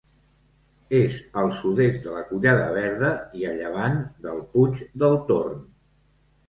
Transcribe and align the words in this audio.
És 0.99 1.17
al 1.41 1.53
sud-est 1.59 2.07
de 2.07 2.15
la 2.15 2.25
Collada 2.31 2.65
Verda 2.79 3.13
i 3.43 3.47
a 3.51 3.55
llevant 3.61 4.01
del 4.27 4.43
Puig 4.57 4.85
del 5.05 5.19
Torn. 5.33 5.67